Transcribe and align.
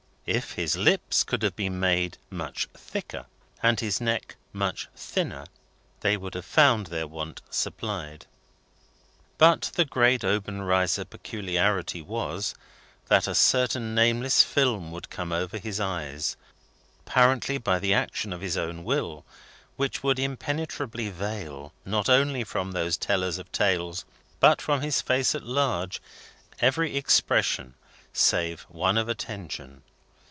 If 0.27 0.51
his 0.53 0.77
lips 0.77 1.25
could 1.25 1.41
have 1.41 1.55
been 1.57 1.79
made 1.79 2.17
much 2.29 2.67
thicker, 2.73 3.25
and 3.61 3.77
his 3.79 3.99
neck 3.99 4.35
much 4.53 4.87
thinner, 4.95 5.45
they 6.01 6.15
would 6.15 6.35
have 6.35 6.45
found 6.45 6.87
their 6.87 7.07
want 7.07 7.41
supplied. 7.49 8.27
But 9.39 9.71
the 9.75 9.83
great 9.83 10.23
Obenreizer 10.23 11.03
peculiarity 11.05 12.01
was, 12.03 12.55
that 13.07 13.27
a 13.27 13.35
certain 13.35 13.93
nameless 13.93 14.41
film 14.43 14.91
would 14.91 15.09
come 15.09 15.31
over 15.33 15.57
his 15.57 15.81
eyes 15.81 16.37
apparently 17.05 17.57
by 17.57 17.79
the 17.79 17.93
action 17.93 18.31
of 18.31 18.41
his 18.41 18.55
own 18.55 18.83
will 18.85 19.25
which 19.75 20.01
would 20.01 20.19
impenetrably 20.19 21.09
veil, 21.09 21.73
not 21.83 22.07
only 22.09 22.43
from 22.45 22.71
those 22.71 22.95
tellers 22.95 23.37
of 23.39 23.51
tales, 23.51 24.05
but 24.39 24.61
from 24.61 24.79
his 24.79 25.01
face 25.01 25.33
at 25.35 25.43
large, 25.43 25.99
every 26.59 26.95
expression 26.95 27.73
save 28.13 28.61
one 28.69 28.97
of 28.99 29.09
attention. 29.09 29.81